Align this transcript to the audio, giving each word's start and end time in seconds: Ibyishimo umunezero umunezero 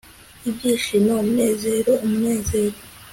Ibyishimo 0.49 1.11
umunezero 1.21 1.91
umunezero 2.05 2.77